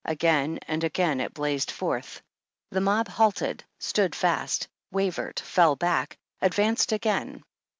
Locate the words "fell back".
5.39-6.17